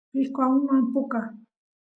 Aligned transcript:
pishqo 0.11 0.41
uman 0.55 0.81
puka 0.91 1.21